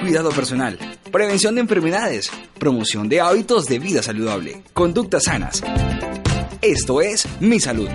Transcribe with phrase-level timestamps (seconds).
[0.00, 0.78] Cuidado personal,
[1.12, 5.62] prevención de enfermedades, promoción de hábitos de vida saludable, conductas sanas.
[6.62, 7.88] Esto es Mi Salud.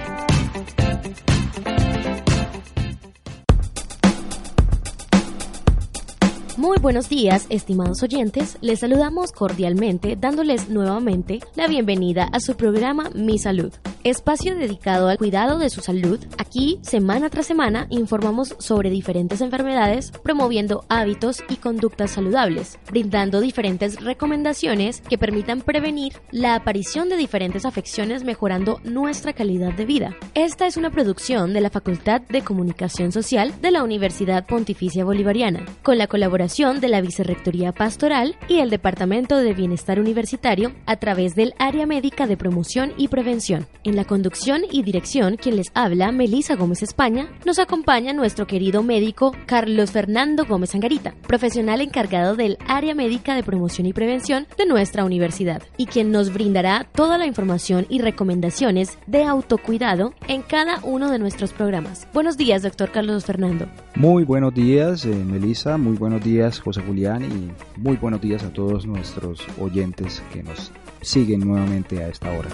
[6.57, 8.57] Muy buenos días, estimados oyentes.
[8.61, 13.71] Les saludamos cordialmente dándoles nuevamente la bienvenida a su programa Mi Salud,
[14.05, 16.19] espacio dedicado al cuidado de su salud.
[16.37, 23.99] Aquí, semana tras semana, informamos sobre diferentes enfermedades, promoviendo hábitos y conductas saludables, brindando diferentes
[23.99, 30.15] recomendaciones que permitan prevenir la aparición de diferentes afecciones, mejorando nuestra calidad de vida.
[30.35, 35.65] Esta es una producción de la Facultad de Comunicación Social de la Universidad Pontificia Bolivariana,
[35.81, 41.33] con la colaboración de la Vicerrectoría Pastoral y el Departamento de Bienestar Universitario a través
[41.33, 43.65] del Área Médica de Promoción y Prevención.
[43.83, 48.83] En la conducción y dirección, quien les habla, Melisa Gómez España, nos acompaña nuestro querido
[48.83, 54.65] médico Carlos Fernando Gómez Angarita, profesional encargado del Área Médica de Promoción y Prevención de
[54.65, 60.79] nuestra universidad, y quien nos brindará toda la información y recomendaciones de autocuidado en cada
[60.83, 62.07] uno de nuestros programas.
[62.13, 63.67] Buenos días, doctor Carlos Fernando.
[63.95, 68.51] Muy buenos días, eh, Melisa, muy buenos días José Julián, y muy buenos días a
[68.51, 70.71] todos nuestros oyentes que nos
[71.01, 72.49] siguen nuevamente a esta hora.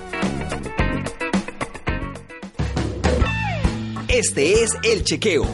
[4.13, 5.45] Este es El Chequeo.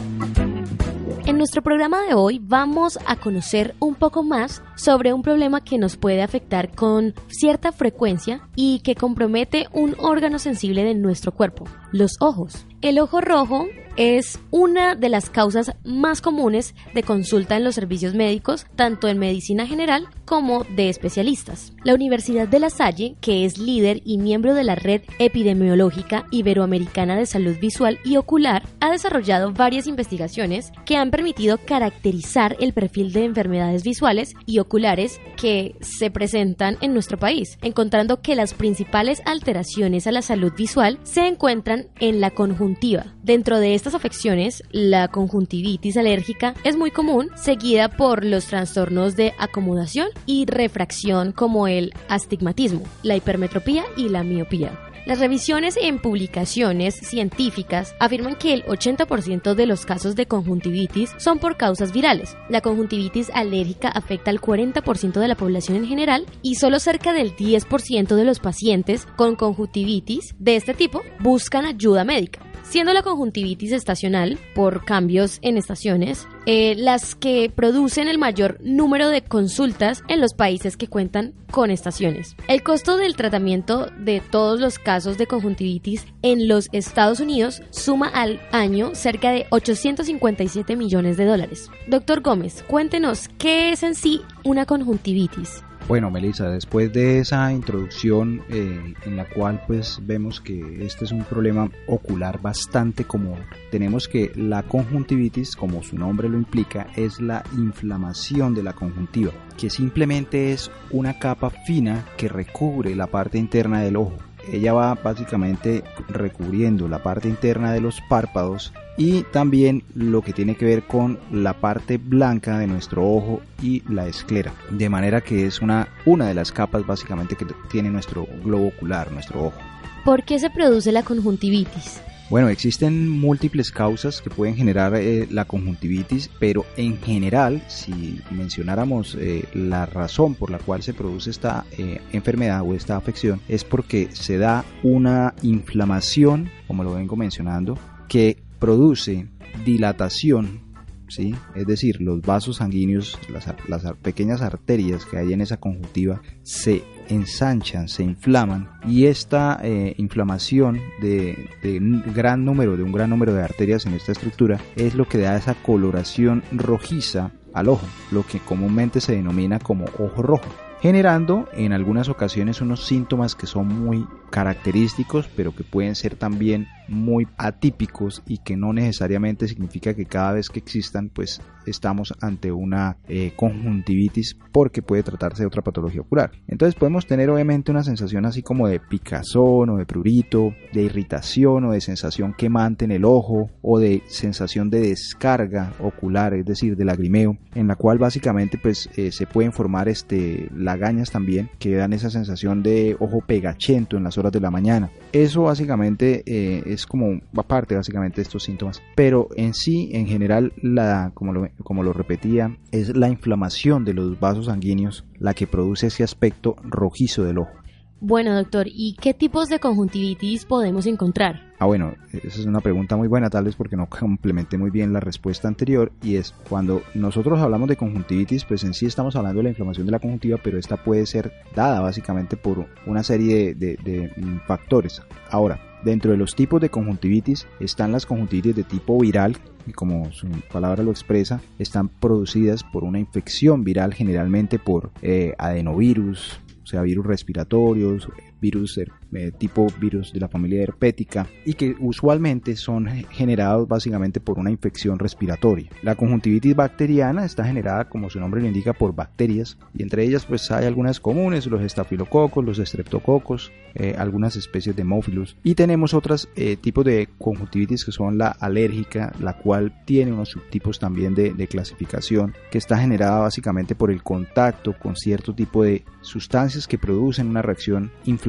[1.26, 5.78] En nuestro programa de hoy vamos a conocer un poco más sobre un problema que
[5.78, 11.66] nos puede afectar con cierta frecuencia y que compromete un órgano sensible de nuestro cuerpo,
[11.92, 12.66] los ojos.
[12.82, 13.68] El ojo rojo
[13.98, 19.18] es una de las causas más comunes de consulta en los servicios médicos, tanto en
[19.18, 21.72] medicina general como de especialistas.
[21.82, 27.16] La Universidad de La Salle, que es líder y miembro de la Red Epidemiológica Iberoamericana
[27.16, 33.12] de Salud Visual y Ocular, ha desarrollado varias investigaciones que han permitido caracterizar el perfil
[33.12, 39.22] de enfermedades visuales y oculares que se presentan en nuestro país, encontrando que las principales
[39.24, 43.06] alteraciones a la salud visual se encuentran en la conjuntiva.
[43.24, 49.34] Dentro de esta afecciones, la conjuntivitis alérgica es muy común, seguida por los trastornos de
[49.38, 54.78] acomodación y refracción como el astigmatismo, la hipermetropía y la miopía.
[55.08, 61.38] Las revisiones en publicaciones científicas afirman que el 80% de los casos de conjuntivitis son
[61.38, 62.36] por causas virales.
[62.50, 67.34] La conjuntivitis alérgica afecta al 40% de la población en general y solo cerca del
[67.34, 73.72] 10% de los pacientes con conjuntivitis de este tipo buscan ayuda médica siendo la conjuntivitis
[73.72, 80.20] estacional, por cambios en estaciones, eh, las que producen el mayor número de consultas en
[80.20, 82.36] los países que cuentan con estaciones.
[82.46, 88.08] El costo del tratamiento de todos los casos de conjuntivitis en los Estados Unidos suma
[88.08, 91.70] al año cerca de 857 millones de dólares.
[91.86, 95.62] Doctor Gómez, cuéntenos qué es en sí una conjuntivitis.
[95.88, 101.12] Bueno, Melissa, después de esa introducción eh, en la cual pues vemos que este es
[101.12, 103.38] un problema ocular bastante común,
[103.70, 109.32] tenemos que la conjuntivitis, como su nombre lo implica, es la inflamación de la conjuntiva,
[109.56, 114.18] que simplemente es una capa fina que recubre la parte interna del ojo.
[114.52, 120.56] Ella va básicamente recubriendo la parte interna de los párpados y también lo que tiene
[120.56, 124.52] que ver con la parte blanca de nuestro ojo y la esclera.
[124.70, 129.10] De manera que es una, una de las capas básicamente que tiene nuestro globo ocular,
[129.12, 129.58] nuestro ojo.
[130.04, 132.02] ¿Por qué se produce la conjuntivitis?
[132.28, 139.16] Bueno, existen múltiples causas que pueden generar eh, la conjuntivitis, pero en general, si mencionáramos
[139.18, 143.64] eh, la razón por la cual se produce esta eh, enfermedad o esta afección, es
[143.64, 147.78] porque se da una inflamación, como lo vengo mencionando,
[148.08, 149.28] que produce
[149.64, 150.68] dilatación
[151.08, 151.34] ¿Sí?
[151.54, 157.88] Es decir, los vasos sanguíneos, las, pequeñas arterias que hay en esa conjuntiva se ensanchan,
[157.88, 164.12] se inflaman y esta eh, inflamación de, de un gran número de arterias en esta
[164.12, 169.58] estructura es lo que da esa coloración rojiza al ojo, lo que comúnmente se denomina
[169.58, 175.64] como ojo rojo generando en algunas ocasiones unos síntomas que son muy característicos, pero que
[175.64, 181.10] pueden ser también muy atípicos y que no necesariamente significa que cada vez que existan
[181.10, 186.32] pues estamos ante una eh, conjuntivitis porque puede tratarse de otra patología ocular.
[186.46, 191.66] Entonces podemos tener obviamente una sensación así como de picazón o de prurito, de irritación
[191.66, 196.76] o de sensación quemante en el ojo o de sensación de descarga ocular, es decir,
[196.76, 201.74] de lagrimeo, en la cual básicamente pues eh, se pueden formar este lagañas también que
[201.74, 204.90] dan esa sensación de ojo pegachento en las horas de la mañana.
[205.12, 210.52] Eso básicamente eh, es como aparte básicamente de estos síntomas, pero en sí en general
[210.62, 215.46] la como lo, como lo repetía es la inflamación de los vasos sanguíneos la que
[215.46, 217.52] produce ese aspecto rojizo del ojo.
[218.00, 221.48] Bueno, doctor, ¿y qué tipos de conjuntivitis podemos encontrar?
[221.58, 224.92] Ah, bueno, esa es una pregunta muy buena, tal vez porque no complementé muy bien
[224.92, 229.38] la respuesta anterior, y es cuando nosotros hablamos de conjuntivitis, pues en sí estamos hablando
[229.38, 233.54] de la inflamación de la conjuntiva, pero esta puede ser dada básicamente por una serie
[233.54, 235.02] de, factores.
[235.30, 239.36] Ahora, dentro de los tipos de conjuntivitis están las conjuntivitis de tipo viral,
[239.66, 245.34] y como su palabra lo expresa, están producidas por una infección viral generalmente por eh,
[245.36, 248.08] adenovirus, sea, virus respiratorios,
[248.40, 254.38] virus eh, tipo virus de la familia herpética y que usualmente son generados básicamente por
[254.38, 255.70] una infección respiratoria.
[255.82, 260.24] La conjuntivitis bacteriana está generada, como su nombre lo indica, por bacterias y entre ellas
[260.26, 265.94] pues hay algunas comunes, los estafilococos, los estreptococos, eh, algunas especies de hemófilos y tenemos
[265.94, 271.14] otros eh, tipos de conjuntivitis que son la alérgica, la cual tiene unos subtipos también
[271.14, 276.66] de, de clasificación que está generada básicamente por el contacto con cierto tipo de sustancias
[276.66, 278.27] que producen una reacción inflamatoria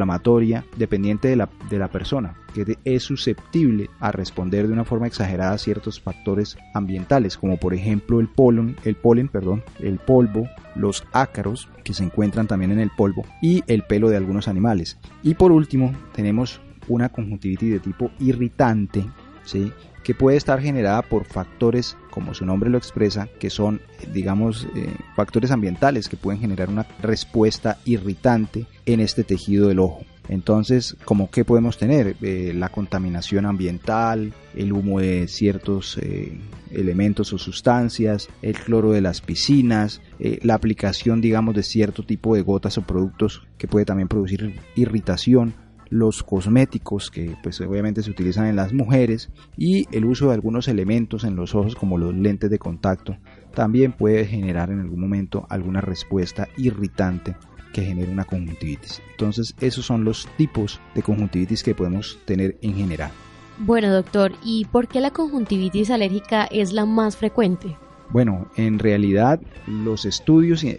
[0.78, 5.54] dependiente de la, de la persona, que es susceptible a responder de una forma exagerada
[5.54, 11.04] a ciertos factores ambientales, como por ejemplo el polen, el polen, perdón, el polvo, los
[11.12, 14.98] ácaros que se encuentran también en el polvo y el pelo de algunos animales.
[15.24, 19.06] Y por último, tenemos una conjuntivitis de tipo irritante,
[19.44, 19.72] ¿sí?
[20.04, 23.82] Que puede estar generada por factores, como su nombre lo expresa, que son,
[24.14, 30.02] digamos, eh, factores ambientales que pueden generar una respuesta irritante en este tejido del ojo.
[30.28, 32.16] Entonces, ¿cómo qué podemos tener?
[32.22, 36.40] Eh, la contaminación ambiental, el humo de ciertos eh,
[36.72, 42.44] elementos o sustancias, el cloro de las piscinas, la aplicación, digamos, de cierto tipo de
[42.44, 45.56] gotas o productos que puede también producir irritación
[45.90, 50.68] los cosméticos que pues obviamente se utilizan en las mujeres y el uso de algunos
[50.68, 53.18] elementos en los ojos como los lentes de contacto
[53.54, 57.36] también puede generar en algún momento alguna respuesta irritante
[57.74, 59.02] que genere una conjuntivitis.
[59.12, 63.12] Entonces esos son los tipos de conjuntivitis que podemos tener en general.
[63.60, 67.76] Bueno doctor, ¿y por qué la conjuntivitis alérgica es la más frecuente?
[68.12, 70.76] Bueno, en realidad los estudios eh,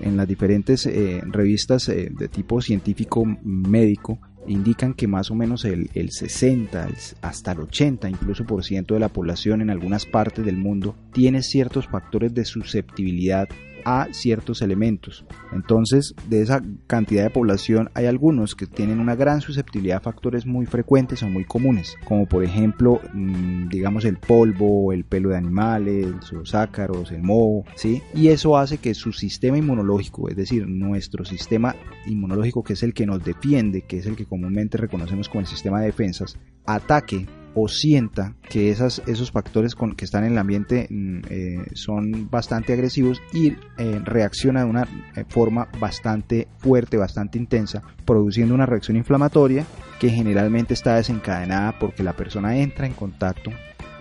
[0.00, 5.64] en las diferentes eh, revistas eh, de tipo científico médico indican que más o menos
[5.64, 6.88] el, el 60
[7.20, 11.42] hasta el 80 incluso por ciento de la población en algunas partes del mundo tiene
[11.42, 13.48] ciertos factores de susceptibilidad
[13.84, 15.24] a ciertos elementos.
[15.52, 20.46] Entonces, de esa cantidad de población hay algunos que tienen una gran susceptibilidad a factores
[20.46, 25.36] muy frecuentes o muy comunes, como por ejemplo, mm, digamos el polvo, el pelo de
[25.36, 28.02] animales, los ácaros, el moho, ¿sí?
[28.14, 31.76] Y eso hace que su sistema inmunológico, es decir, nuestro sistema
[32.06, 35.46] inmunológico que es el que nos defiende, que es el que comúnmente reconocemos como el
[35.46, 40.38] sistema de defensas, ataque o sienta que esas, esos factores con, que están en el
[40.38, 46.96] ambiente mm, eh, son bastante agresivos y eh, reacciona de una eh, forma bastante fuerte,
[46.96, 49.66] bastante intensa, produciendo una reacción inflamatoria
[49.98, 53.50] que generalmente está desencadenada porque la persona entra en contacto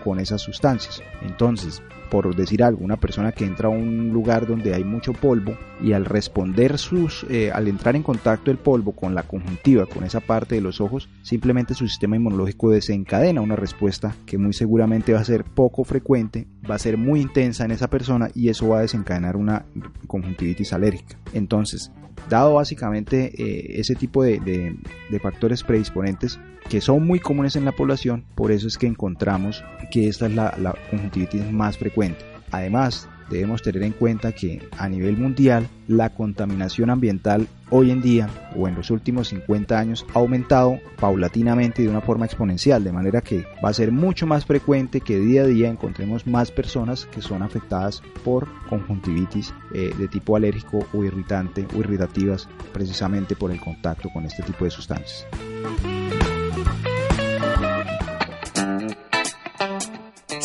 [0.03, 1.01] con esas sustancias.
[1.21, 1.81] Entonces,
[2.11, 5.93] por decir algo, una persona que entra a un lugar donde hay mucho polvo y
[5.93, 10.19] al responder sus, eh, al entrar en contacto el polvo con la conjuntiva, con esa
[10.19, 15.21] parte de los ojos, simplemente su sistema inmunológico desencadena una respuesta que muy seguramente va
[15.21, 18.79] a ser poco frecuente, va a ser muy intensa en esa persona y eso va
[18.79, 19.65] a desencadenar una
[20.07, 21.17] conjuntivitis alérgica.
[21.33, 21.93] Entonces,
[22.29, 26.39] dado básicamente eh, ese tipo de, de, factores predisponentes
[26.71, 29.61] que son muy comunes en la población, por eso es que encontramos
[29.91, 32.23] que esta es la, conjuntivitis más frecuente.
[32.49, 38.29] Además, debemos tener en cuenta que a nivel mundial la contaminación ambiental hoy en día
[38.55, 43.19] o en los últimos 50 años ha aumentado paulatinamente de una forma exponencial, de manera
[43.19, 47.21] que va a ser mucho más frecuente que día a día encontremos más personas que
[47.21, 53.59] son afectadas por conjuntivitis eh, de tipo alérgico o irritante o irritativas precisamente por el
[53.59, 55.27] contacto con este tipo de sustancias.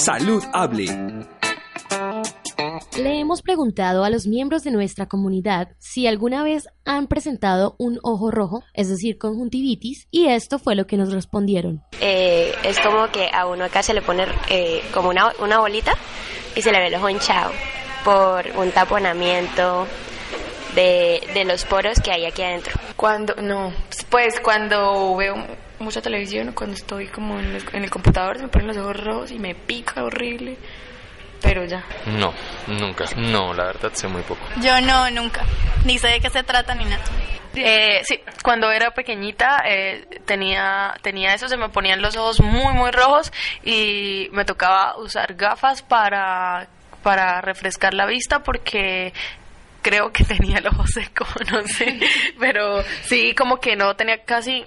[0.06, 0.86] Salud Hable
[2.96, 7.98] Le hemos preguntado a los miembros de nuestra comunidad si alguna vez han presentado un
[8.02, 11.82] ojo rojo, es decir, conjuntivitis, y esto fue lo que nos respondieron.
[12.00, 15.94] Eh, es como que a uno acá se le pone eh, como una, una bolita
[16.54, 17.50] y se le ve el ojo hinchado
[18.04, 19.86] por un taponamiento
[20.76, 22.74] de, de los poros que hay aquí adentro.
[22.96, 23.72] Cuando, no,
[24.08, 25.34] pues cuando veo
[25.78, 28.76] mucha televisión o cuando estoy como en el, en el computador se me ponen los
[28.76, 30.56] ojos rojos y me pica horrible,
[31.42, 31.84] pero ya.
[32.06, 32.32] No,
[32.66, 33.04] nunca.
[33.16, 34.40] No, la verdad sé muy poco.
[34.60, 35.42] Yo no, nunca.
[35.84, 37.04] Ni sé de qué se trata ni nada.
[37.54, 42.74] Eh, sí, cuando era pequeñita eh, tenía, tenía eso, se me ponían los ojos muy,
[42.74, 43.32] muy rojos
[43.64, 46.68] y me tocaba usar gafas para,
[47.02, 49.14] para refrescar la vista porque
[49.86, 52.00] creo que tenía el ojo seco, no sé,
[52.40, 54.64] pero sí, como que no tenía casi,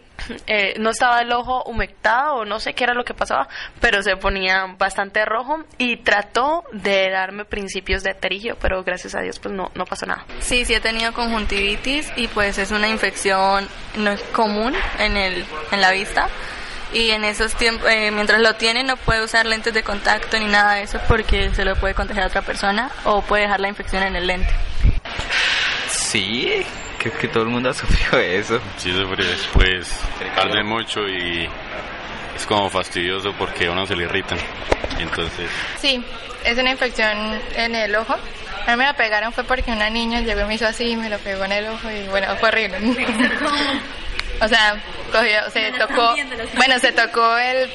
[0.48, 3.50] eh, no estaba el ojo humectado o no sé qué era lo que pasaba,
[3.82, 9.20] pero se ponía bastante rojo y trató de darme principios de terigio, pero gracias a
[9.20, 10.24] Dios pues no, no pasó nada.
[10.40, 15.46] Sí, sí he tenido conjuntivitis y pues es una infección no es común en, el,
[15.74, 16.30] en la vista
[16.94, 20.46] y en esos tiempos, eh, mientras lo tiene, no puede usar lentes de contacto ni
[20.46, 23.68] nada de eso porque se lo puede contagiar a otra persona o puede dejar la
[23.68, 24.54] infección en el lente.
[26.10, 26.66] Sí,
[26.98, 28.60] creo que todo el mundo ha sufrido eso.
[28.78, 29.88] Sí, sufrí después,
[30.36, 31.48] arde mucho y
[32.36, 34.40] es como fastidioso porque a uno se le irritan.
[34.98, 35.48] Entonces.
[35.80, 36.04] Sí,
[36.44, 38.16] es una infección en el ojo.
[38.66, 40.96] A mí me la pegaron fue porque una niña llegó y me hizo así y
[40.96, 42.78] me lo pegó en el ojo y bueno, fue horrible.
[44.42, 46.16] o sea, cogió, se tocó,
[46.56, 47.70] bueno, se tocó el,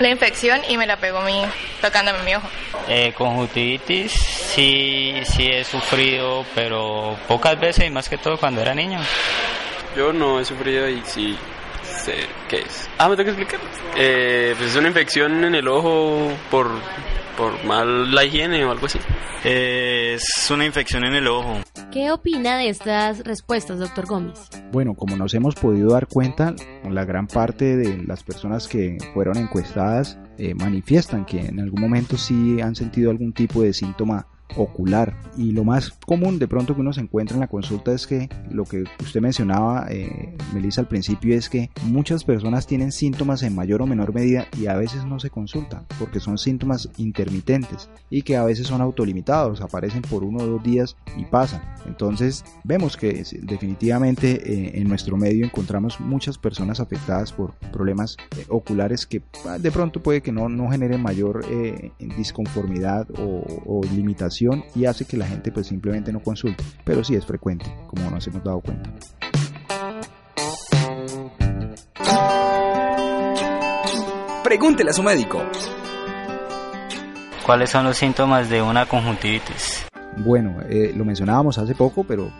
[0.00, 1.40] la infección y me la pegó mi,
[1.80, 2.48] tocándome mi ojo.
[2.88, 8.74] Eh, conjuntivitis sí, sí he sufrido, pero pocas veces y más que todo cuando era
[8.74, 9.00] niño.
[9.96, 11.36] Yo no he sufrido y sí
[11.82, 12.14] sé
[12.48, 12.88] qué es.
[12.98, 13.60] Ah, me tengo que explicar.
[13.96, 16.68] Eh, pues es una infección en el ojo por,
[17.36, 18.98] por mal la higiene o algo así.
[19.44, 21.56] Eh, es una infección en el ojo.
[21.90, 24.48] ¿Qué opina de estas respuestas, doctor Gómez?
[24.70, 26.54] Bueno, como nos hemos podido dar cuenta,
[26.88, 32.16] la gran parte de las personas que fueron encuestadas eh, manifiestan que en algún momento
[32.16, 34.26] sí han sentido algún tipo de síntoma
[34.56, 35.16] ocular.
[35.36, 38.28] Y lo más común de pronto que uno se encuentra en la consulta es que
[38.50, 43.54] lo que usted mencionaba eh, Melissa al principio es que muchas personas tienen síntomas en
[43.54, 48.22] mayor o menor medida y a veces no se consultan porque son síntomas intermitentes y
[48.22, 51.62] que a veces son autolimitados aparecen por uno o dos días y pasan.
[51.86, 58.44] Entonces vemos que definitivamente eh, en nuestro medio encontramos muchas personas afectadas por problemas eh,
[58.48, 63.80] oculares que ah, de pronto puede que no, no generen mayor eh, disconformidad o, o
[63.84, 64.39] limitación
[64.74, 68.26] y hace que la gente pues simplemente no consulte, pero sí es frecuente, como nos
[68.26, 68.90] hemos dado cuenta.
[74.42, 75.42] Pregúntele a su médico.
[77.44, 79.89] ¿Cuáles son los síntomas de una conjuntivitis?
[80.24, 82.30] Bueno, eh, lo mencionábamos hace poco, pero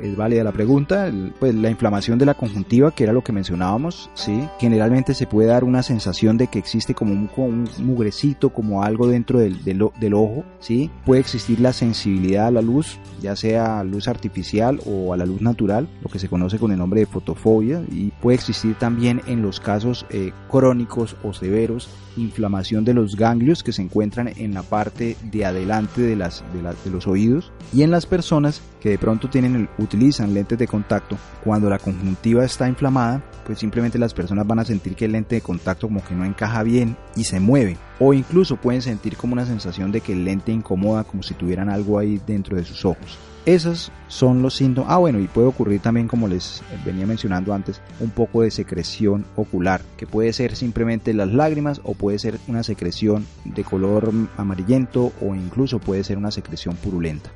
[0.00, 1.10] es válida la pregunta.
[1.38, 4.48] Pues la inflamación de la conjuntiva, que era lo que mencionábamos, sí.
[4.58, 9.06] Generalmente se puede dar una sensación de que existe como un, un mugrecito, como algo
[9.06, 10.90] dentro del, ojo, sí.
[11.04, 15.40] Puede existir la sensibilidad a la luz, ya sea luz artificial o a la luz
[15.40, 19.42] natural, lo que se conoce con el nombre de fotofobia, y puede existir también en
[19.42, 24.62] los casos eh, crónicos o severos inflamación de los ganglios que se encuentran en la
[24.62, 27.29] parte de adelante de, las, de, de los oídos
[27.72, 32.44] y en las personas que de pronto tienen utilizan lentes de contacto cuando la conjuntiva
[32.44, 36.04] está inflamada pues simplemente las personas van a sentir que el lente de contacto como
[36.04, 40.00] que no encaja bien y se mueve o incluso pueden sentir como una sensación de
[40.00, 44.42] que el lente incomoda como si tuvieran algo ahí dentro de sus ojos esos son
[44.42, 44.92] los síntomas.
[44.92, 49.24] Ah, bueno, y puede ocurrir también, como les venía mencionando antes, un poco de secreción
[49.34, 55.12] ocular, que puede ser simplemente las lágrimas o puede ser una secreción de color amarillento
[55.22, 57.30] o incluso puede ser una secreción purulenta.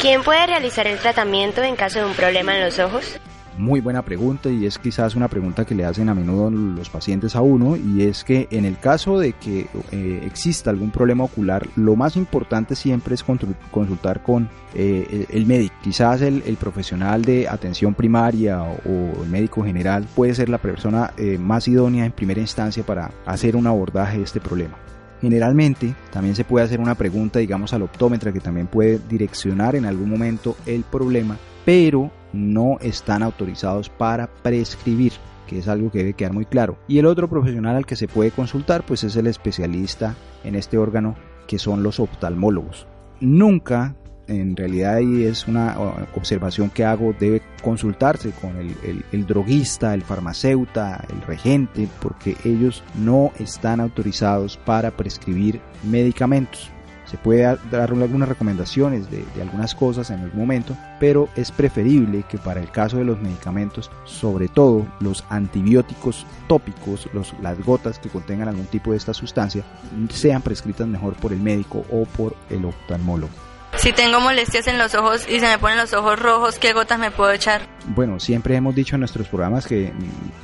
[0.00, 3.20] ¿Quién puede realizar el tratamiento en caso de un problema en los ojos?
[3.58, 7.36] Muy buena pregunta y es quizás una pregunta que le hacen a menudo los pacientes
[7.36, 11.68] a uno y es que en el caso de que eh, exista algún problema ocular,
[11.76, 15.74] lo más importante siempre es consultar con eh, el, médico.
[15.82, 21.12] Quizás el, profesional de atención primaria o, o el médico general puede ser la persona
[21.18, 24.78] eh, más idónea en primera instancia para hacer un abordaje de este problema.
[25.22, 29.86] Generalmente también se puede hacer una pregunta, digamos, al optómetra que también puede direccionar en
[29.86, 35.12] algún momento el problema, pero no están autorizados para prescribir
[35.46, 36.76] que es algo que debe quedar muy claro.
[36.88, 40.76] Y el otro profesional al que se puede consultar pues es el especialista en este
[40.76, 41.14] órgano
[41.46, 42.88] que son los oftalmólogos.
[43.20, 43.94] Nunca,
[44.40, 45.76] en realidad y es una
[46.14, 53.32] observación que hago, debe consultarse con el, droguista, el farmacéuta, el regente, porque ellos no
[53.38, 56.70] están autorizados para prescribir medicamentos.
[57.06, 62.38] Se puede dar algunas recomendaciones de, algunas cosas en algún momento, pero es preferible que
[62.38, 67.08] para el caso de los medicamentos, sobre todo los antibióticos tópicos,
[67.42, 69.62] las gotas que contengan algún tipo de esta sustancia,
[70.08, 73.51] sean prescritas mejor por el médico o por el oftalmólogo.
[73.82, 77.00] Si tengo molestias en los ojos y se me ponen los ojos rojos, ¿qué gotas
[77.00, 77.62] me puedo echar?
[77.96, 79.92] Bueno, siempre hemos dicho en nuestros programas que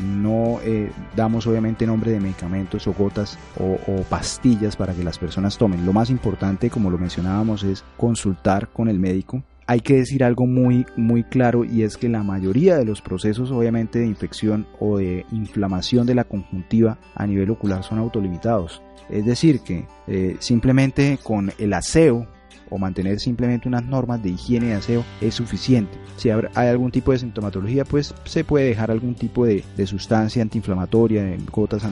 [0.00, 5.56] no eh, damos obviamente nombre de medicamentos o gotas o, pastillas para que las personas
[5.56, 5.86] tomen.
[5.86, 9.44] Lo más importante, como lo mencionábamos, es consultar con el médico.
[9.68, 13.52] Hay que decir algo muy, muy claro y es que la mayoría de los procesos
[13.52, 18.82] obviamente de infección o de inflamación de la conjuntiva a nivel ocular son autolimitados.
[19.08, 22.26] Es decir, que eh, simplemente con el aseo
[22.70, 25.98] o mantener simplemente unas normas de higiene y aseo es suficiente.
[26.16, 31.24] Si hay algún tipo de sintomatología, pues se puede dejar algún tipo de, sustancia antiinflamatoria,
[31.50, 31.82] gotas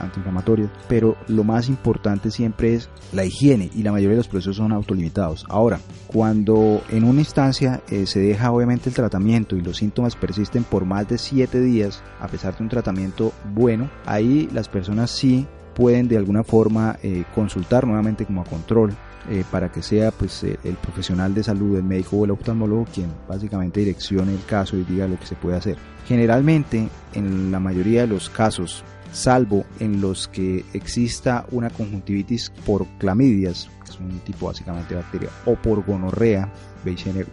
[0.00, 4.56] antiinflamatorias, pero lo más importante siempre es la higiene y la mayoría de los procesos
[4.56, 5.46] son autolimitados.
[5.48, 10.64] Ahora, cuando en una instancia eh, se deja obviamente el tratamiento y los síntomas persisten
[10.64, 15.46] por más de 7 días, a pesar de un tratamiento bueno, ahí las personas sí
[15.74, 18.96] pueden de alguna forma eh, consultar nuevamente como a control
[19.30, 22.86] eh, para que sea pues eh, el profesional de salud, el médico o el oftalmólogo
[22.92, 25.76] quien básicamente direccione el caso y diga lo que se puede hacer.
[26.06, 32.86] Generalmente en la mayoría de los casos, salvo en los que exista una conjuntivitis por
[32.98, 36.52] clamidias, que es un tipo básicamente bacteria, o por gonorrea,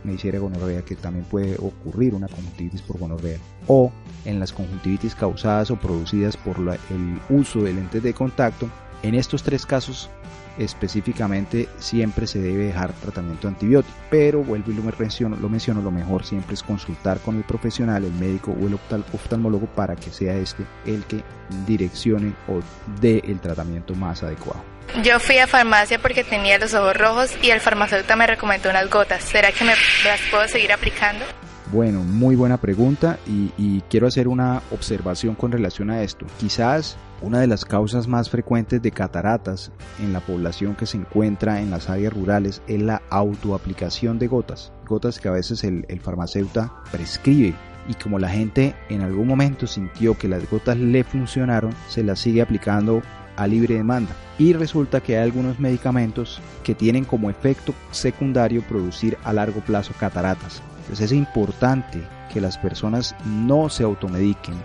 [0.04, 3.92] Neisseria gonorrea, que también puede ocurrir una conjuntivitis por gonorrea, o
[4.26, 8.70] en las conjuntivitis causadas o producidas por el uso de lentes de contacto,
[9.03, 10.10] en estos tres casos
[10.57, 15.91] específicamente siempre se debe dejar tratamiento antibiótico, pero vuelvo y lo menciono, lo menciono, lo
[15.91, 18.74] mejor siempre es consultar con el profesional, el médico o el
[19.13, 21.24] oftalmólogo para que sea este el que
[21.65, 22.60] direccione o
[23.01, 24.63] dé el tratamiento más adecuado.
[25.03, 28.89] Yo fui a farmacia porque tenía los ojos rojos y el farmacéutico me recomendó unas
[28.89, 29.24] gotas.
[29.24, 31.25] ¿Será que me las puedo seguir aplicando?
[31.72, 36.27] Bueno, muy buena pregunta y, y, quiero hacer una observación con relación a esto.
[36.39, 41.62] Quizás una de las causas más frecuentes de cataratas en la población que se encuentra
[41.62, 46.70] en las áreas rurales es la autoaplicación de gotas, gotas que a veces el, farmacéutico
[46.92, 47.55] prescribe
[47.88, 52.20] y como la gente en algún momento sintió que las gotas le funcionaron, se las
[52.20, 53.01] sigue aplicando
[53.38, 54.12] a libre demanda.
[54.38, 59.94] Y resulta que hay algunos medicamentos que tienen como efecto secundario producir a largo plazo
[60.00, 60.62] cataratas.
[60.81, 62.01] Entonces es importante
[62.33, 64.55] que las personas no se automediquen,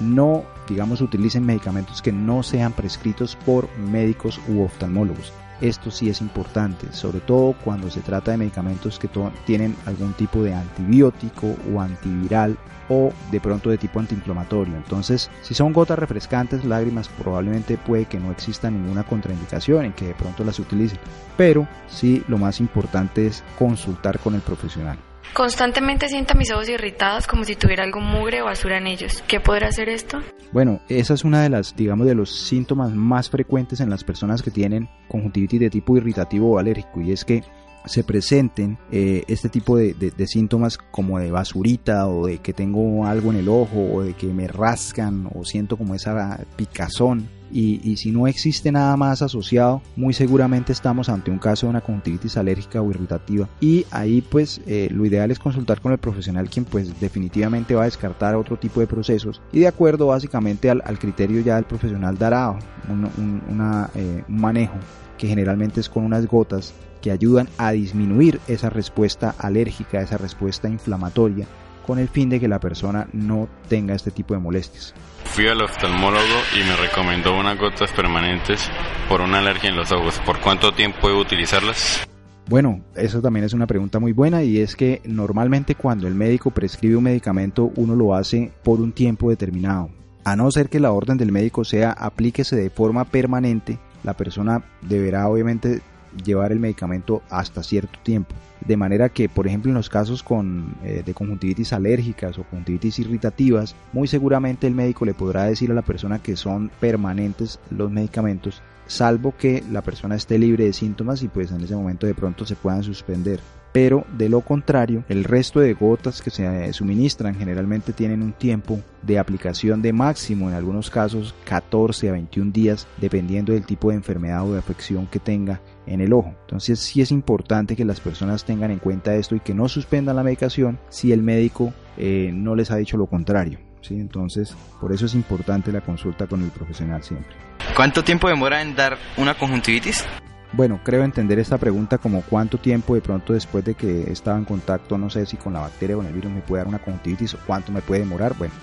[0.00, 5.32] no, digamos, utilicen medicamentos que no sean prescritos por médicos u oftalmólogos.
[5.60, 9.08] Esto sí es importante, sobre todo cuando se trata de medicamentos que
[9.46, 14.76] tienen algún tipo de antibiótico o antiviral o de pronto de tipo antiinflamatorio.
[14.76, 20.08] Entonces, si son gotas refrescantes, lágrimas, probablemente puede que no exista ninguna contraindicación en que
[20.08, 20.98] de pronto las utilicen.
[21.38, 24.98] Pero sí, lo más importante es consultar con el profesional.
[25.32, 29.22] Constantemente siento mis ojos irritados como si tuviera algo mugre o basura en ellos.
[29.26, 30.20] ¿Qué podrá hacer esto?
[30.52, 34.42] Bueno, esa es una de las, digamos, de los síntomas más frecuentes en las personas
[34.42, 37.42] que tienen conjuntivitis de tipo irritativo o alérgico y es que
[37.86, 43.06] se presenten eh, este tipo de, de, síntomas como de basurita o de que tengo
[43.06, 47.96] algo en el ojo o de que me rascan o siento como esa picazón y,
[47.96, 52.36] si no existe nada más asociado, muy seguramente estamos ante un caso de una conjuntivitis
[52.36, 53.48] alérgica o irritativa.
[53.60, 57.82] Y ahí pues eh, lo ideal es consultar con el profesional quien pues definitivamente va
[57.82, 62.18] a descartar otro tipo de procesos y de acuerdo básicamente al, criterio ya del profesional
[62.18, 62.50] dará
[62.88, 64.76] un, eh, un manejo
[65.18, 70.68] que generalmente es con unas gotas que ayudan a disminuir esa respuesta alérgica, esa respuesta
[70.68, 71.46] inflamatoria
[71.86, 74.92] con el fin de que la persona no tenga este tipo de molestias.
[75.24, 78.68] Fui al oftalmólogo y me recomendó unas gotas permanentes
[79.08, 80.20] por una alergia en los ojos.
[80.26, 82.06] ¿Por cuánto tiempo puedo utilizarlas?
[82.48, 86.50] Bueno, eso también es una pregunta muy buena y es que normalmente cuando el médico
[86.50, 89.90] prescribe un medicamento uno lo hace por un tiempo determinado.
[90.24, 94.64] A no ser que la orden del médico sea aplíquese de forma permanente, la persona
[94.82, 95.82] deberá obviamente
[96.24, 98.34] llevar el medicamento hasta cierto tiempo.
[98.60, 102.98] De manera que, por ejemplo, en los casos con, eh, de conjuntivitis alérgicas o conjuntivitis
[102.98, 107.90] irritativas, muy seguramente el médico le podrá decir a la persona que son permanentes los
[107.90, 112.14] medicamentos, salvo que la persona esté libre de síntomas y pues en ese momento de
[112.14, 113.40] pronto se puedan suspender
[113.76, 118.80] pero de lo contrario, el resto de gotas que se suministran generalmente tienen un tiempo
[119.02, 123.96] de aplicación de máximo, en algunos casos 14 a 21 días, dependiendo del tipo de
[123.96, 126.34] enfermedad o de afección que tenga en el ojo.
[126.42, 130.16] Entonces sí es importante que las personas tengan en cuenta esto y que no suspendan
[130.16, 133.58] la medicación si el médico eh, no les ha dicho lo contrario.
[133.80, 133.94] ¿sí?
[133.94, 137.34] Entonces por eso es importante la consulta con el profesional siempre.
[137.74, 140.04] ¿Cuánto tiempo demora en dar una conjuntivitis?
[140.52, 144.44] Bueno, creo entender esta pregunta como cuánto tiempo de pronto después de que estaba en
[144.44, 146.78] contacto, no sé si con la bacteria o con el virus me puede dar una
[146.78, 148.34] conjuntivitis o cuánto me puede demorar.
[148.38, 148.54] Bueno,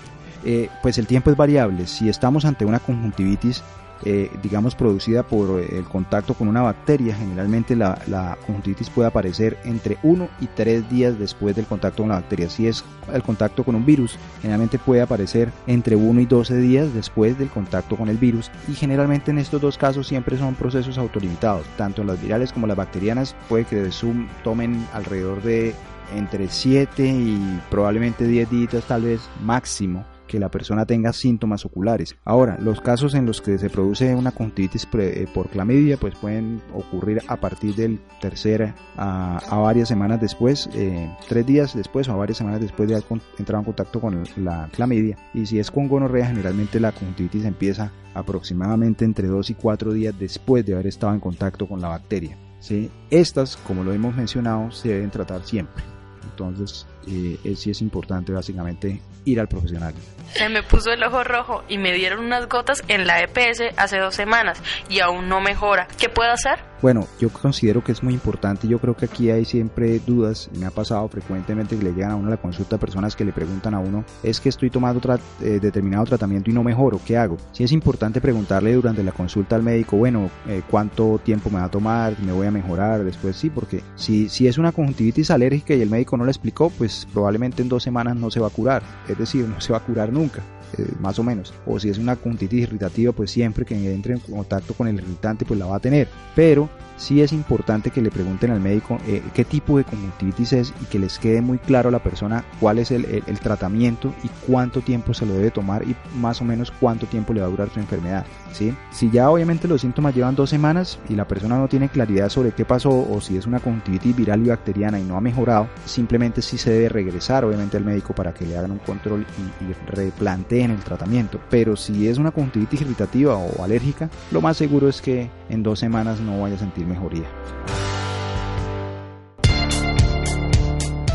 [0.44, 1.86] eh, pues el tiempo es variable.
[1.86, 3.62] Si estamos ante una conjuntivitis
[4.02, 9.58] eh, digamos, producida por eh, el contacto con una bacteria, generalmente la, conjuntivitis puede aparecer
[9.64, 12.50] entre 1 y 3 días después del contacto con la bacteria.
[12.50, 16.92] Si es el contacto con un virus, generalmente puede aparecer entre 1 y 12 días
[16.92, 20.98] después del contacto con el virus y generalmente en estos dos casos siempre son procesos
[20.98, 21.66] autolimitados.
[21.76, 25.74] Tanto las virales como las bacterianas puede que de Zoom tomen alrededor de
[26.14, 32.16] entre 7 y probablemente 10 días tal vez máximo que la persona tenga síntomas oculares.
[32.24, 36.62] Ahora, los casos en los que se produce una conjuntivitis eh, por clamidia pues pueden
[36.72, 42.16] ocurrir a partir del tercer a, varias semanas después, eh, tres días después o a
[42.16, 43.06] varias semanas después de haber
[43.38, 45.16] entrado en contacto con la clamidia.
[45.32, 50.14] Y si es con gonorrea, generalmente la conjuntivitis empieza aproximadamente entre dos y cuatro días
[50.18, 52.38] después de haber estado en contacto con la bacteria.
[52.60, 52.90] ¿sí?
[53.10, 55.82] Estas, como lo hemos mencionado, se deben tratar siempre.
[56.22, 59.94] Entonces, eh, sí es importante básicamente ir al profesional.
[60.34, 63.98] Se me puso el ojo rojo y me dieron unas gotas en la EPS hace
[63.98, 65.86] dos semanas y aún no mejora.
[65.98, 66.58] ¿Qué puedo hacer?
[66.82, 68.68] Bueno, yo considero que es muy importante.
[68.68, 70.50] Yo creo que aquí hay siempre dudas.
[70.58, 73.32] Me ha pasado frecuentemente que le llegan a uno a la consulta personas que le
[73.32, 75.00] preguntan a uno, es que estoy tomando
[75.40, 77.36] eh, determinado tratamiento y no mejoro, ¿qué hago?
[77.52, 81.64] Sí es importante preguntarle durante la consulta al médico, bueno, eh, ¿cuánto tiempo me va
[81.64, 82.18] a tomar?
[82.20, 83.04] ¿Me voy a mejorar?
[83.04, 86.70] Después sí, porque si, si es una conjuntivitis alérgica y el médico no le explicó,
[86.70, 88.82] pues probablemente en dos semanas no se va a curar.
[89.08, 90.42] Es decir, no se va a curar nunca.
[90.76, 91.54] Eh, más o menos.
[91.66, 95.44] O si es una conjuntivitis irritativa, pues siempre que entre en contacto con el irritante,
[95.44, 96.08] pues la va a tener.
[96.34, 100.74] Pero sí es importante que le pregunten al médico eh, qué tipo de conjuntivitis es
[100.80, 103.04] y que les quede muy claro a la persona cuál es el,
[103.40, 107.40] tratamiento y cuánto tiempo se lo debe tomar y más o menos cuánto tiempo le
[107.40, 108.24] va a durar su enfermedad.
[108.52, 108.74] ¿sí?
[108.90, 112.52] Si ya obviamente los síntomas llevan dos semanas y la persona no tiene claridad sobre
[112.52, 116.42] qué pasó o si es una conjuntivitis viral y bacteriana y no ha mejorado, simplemente
[116.42, 119.72] sí se debe regresar obviamente al médico para que le hagan un control y, y
[119.94, 121.40] replanteen el tratamiento.
[121.50, 125.78] Pero si es una conjuntivitis irritativa o alérgica, lo más seguro es que en dos
[125.78, 127.24] semanas no vaya a sentir mejoría.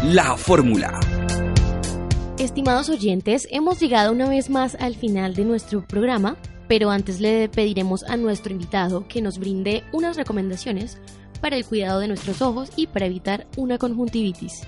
[0.04, 1.00] La fórmula.
[2.40, 6.38] Estimados oyentes, hemos llegado una vez más al final de nuestro programa,
[6.70, 11.00] pero antes le pediremos a nuestro invitado que nos brinde unas recomendaciones
[11.42, 14.62] para el cuidado de nuestros ojos y para evitar una conjuntivitis.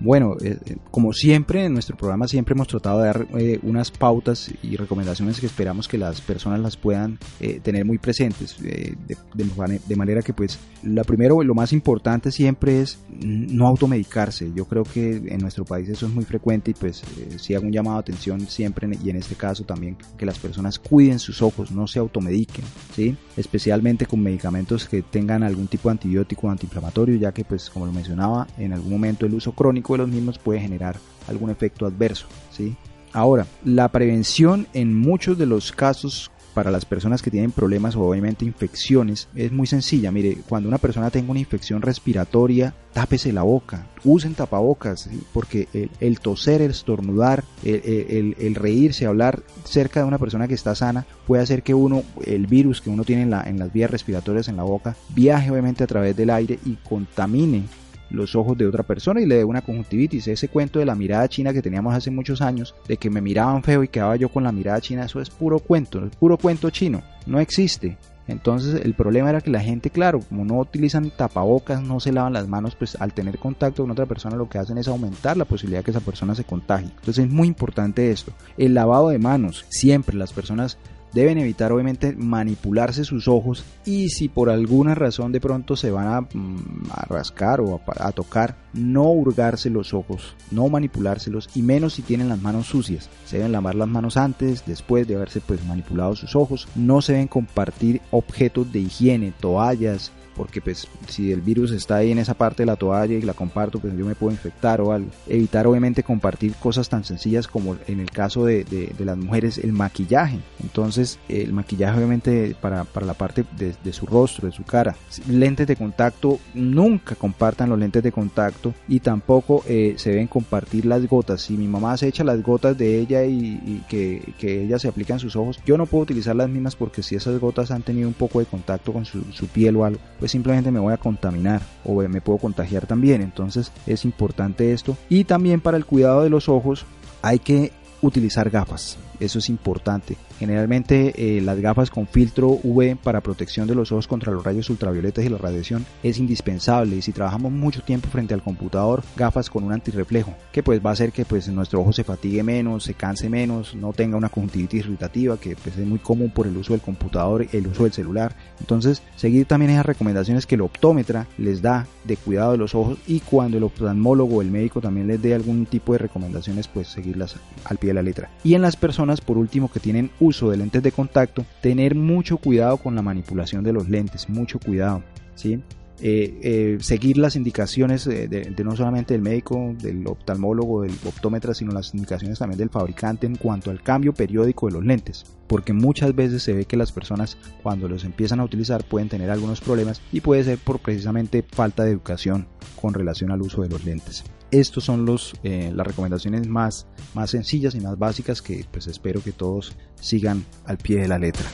[0.00, 3.90] Bueno, eh, eh, como siempre en nuestro programa siempre hemos tratado de dar eh, unas
[3.90, 7.18] pautas y recomendaciones que esperamos que las personas las puedan
[7.62, 8.96] tener muy presentes, de,
[9.34, 14.50] de, manera que pues lo primero, lo más importante siempre es no automedicarse.
[14.54, 17.02] Yo creo que en nuestro país eso es muy frecuente y pues
[17.36, 20.78] si hago un llamado de atención siempre y en este caso también que las personas
[20.78, 23.16] cuiden sus ojos, no se automediquen, ¿sí?
[23.36, 27.86] especialmente con medicamentos que tengan algún tipo de antibiótico o antiinflamatorio, ya que pues como
[27.86, 30.96] lo mencionaba en algún momento el uso crónico de los mismos puede generar
[31.28, 32.26] algún efecto adverso.
[32.50, 32.76] ¿sí?
[33.12, 38.02] Ahora, la prevención en muchos de los casos para las personas que tienen problemas o
[38.02, 40.10] obviamente infecciones es muy sencilla.
[40.10, 45.68] Mire, cuando una persona tenga una infección respiratoria, tápese la boca, usen tapabocas, porque
[46.00, 51.42] el, toser, el estornudar, el, reírse, hablar cerca de una persona que está sana puede
[51.42, 54.64] hacer que uno, el virus que uno tiene en, en las vías respiratorias en la
[54.64, 57.64] boca, viaje obviamente a través del aire y contamine
[58.10, 60.28] los ojos de otra persona y le dé una conjuntivitis.
[60.28, 63.62] Ese cuento de la mirada china que teníamos hace muchos años, de que me miraban
[63.62, 66.70] feo y quedaba yo con la mirada china, eso es puro cuento, es puro cuento
[66.70, 67.96] chino, no existe.
[68.30, 72.32] Entonces el problema era que la gente, claro, como no utilizan tapabocas, no se lavan
[72.32, 75.44] las manos, pues al tener contacto con otra persona lo que hacen es aumentar la
[75.44, 76.90] posibilidad de que esa persona se contagie.
[76.90, 78.32] Entonces es muy importante esto.
[78.56, 80.78] El lavado de manos, siempre las personas
[81.12, 86.08] deben evitar obviamente manipularse sus ojos y si por alguna razón de pronto se van
[86.08, 92.02] a, mm, rascar o a, tocar, no hurgarse los ojos, no manipulárselos y menos si
[92.02, 93.08] tienen las manos sucias.
[93.26, 96.68] Se deben lavar las manos antes, después de haberse pues manipulado sus ojos.
[96.74, 102.10] No se deben compartir objetos de higiene, toallas, porque pues si el virus está ahí
[102.10, 104.92] en esa parte de la toalla y la comparto, pues yo me puedo infectar o
[104.92, 105.10] algo.
[105.26, 109.72] Evitar obviamente compartir cosas tan sencillas como en el caso de, de, las mujeres el
[109.72, 110.38] maquillaje.
[110.62, 114.96] Entonces el maquillaje obviamente para, para la parte de, su rostro, de su cara.
[115.28, 120.86] Lentes de contacto, nunca compartan los lentes de contacto y tampoco eh, se deben compartir
[120.86, 121.42] las gotas.
[121.42, 125.14] Si mi mamá se echa las gotas de ella y, que, que, ella se aplica
[125.14, 128.08] en sus ojos, yo no puedo utilizar las mismas porque si esas gotas han tenido
[128.08, 130.98] un poco de contacto con su, su piel o algo, pues simplemente me voy a
[130.98, 133.22] contaminar o me puedo contagiar también.
[133.22, 134.96] Entonces es importante esto.
[135.08, 136.86] Y también para el cuidado de los ojos
[137.22, 138.98] hay que utilizar gafas.
[139.20, 140.16] Eso es importante.
[140.38, 144.70] Generalmente eh, las gafas con filtro UV para protección de los ojos contra los rayos
[144.70, 149.50] ultravioletas y la radiación es indispensable y si trabajamos mucho tiempo frente al computador, gafas
[149.50, 152.84] con un antirreflejo, que pues va a hacer que pues nuestro ojo se fatigue menos,
[152.84, 156.56] se canse menos, no tenga una conjuntivitis irritativa, que pues es muy común por el
[156.56, 158.34] uso del computador, el uso del celular.
[158.60, 162.98] Entonces, seguir también esas recomendaciones que el optómetra les da de cuidado de los ojos
[163.06, 166.88] y cuando el oftalmólogo o el médico también les dé algún tipo de recomendaciones, pues
[166.88, 168.30] seguirlas al pie de la letra.
[168.44, 172.36] Y en las personas, por último, que tienen uso de lentes de contacto, tener mucho
[172.36, 175.02] cuidado con la manipulación de los lentes, mucho cuidado,
[175.34, 175.60] ¿sí?
[176.02, 181.72] Eh, eh, seguir las indicaciones de, no solamente del médico, del oftalmólogo, del optómetra, sino
[181.72, 185.24] las indicaciones también del fabricante en cuanto al cambio periódico de los lentes.
[185.46, 189.30] Porque muchas veces se ve que las personas cuando los empiezan a utilizar pueden tener
[189.30, 192.46] algunos problemas y puede ser por precisamente falta de educación
[192.80, 194.24] con relación al uso de los lentes.
[194.50, 199.22] Estos son los, eh, las recomendaciones más, más sencillas y más básicas que pues espero
[199.22, 201.46] que todos sigan al pie de la letra.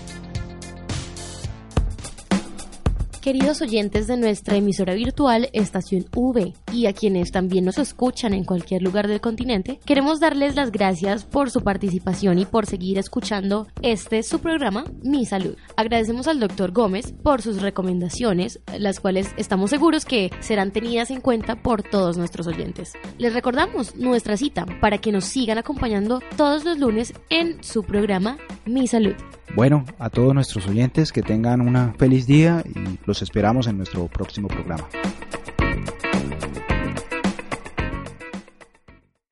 [3.26, 8.44] queridos oyentes de nuestra emisora virtual Estación V y a quienes también nos escuchan en
[8.44, 13.66] cualquier lugar del continente, queremos darles las gracias por su participación y por seguir escuchando
[13.80, 15.56] este su programa Mi Salud.
[15.76, 21.22] Agradecemos al doctor Gómez por sus recomendaciones, las cuales estamos seguros que serán tenidas en
[21.22, 22.92] cuenta por todos nuestros oyentes.
[23.16, 28.36] Les recordamos nuestra cita para que nos sigan acompañando todos los lunes en su programa
[28.66, 29.14] Mi Salud.
[29.54, 34.06] Bueno, a todos nuestros oyentes que tengan una feliz día y los esperamos en nuestro
[34.08, 34.86] próximo programa.